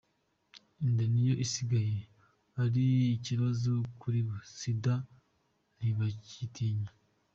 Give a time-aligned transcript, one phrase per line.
[0.85, 1.95] Inda niyo isigaye
[2.63, 2.85] ari
[3.17, 4.93] ikibazo kuribo, Sida
[5.77, 6.89] ntibakiyitinya.